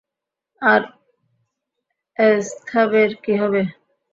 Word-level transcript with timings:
আর 0.61 0.81
এস্থারের 2.17 3.11
কী 3.23 3.33
হবে? 3.41 3.61